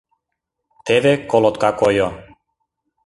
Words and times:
Теве 0.85 1.11
колотка 1.31 1.69
койо. 1.79 2.09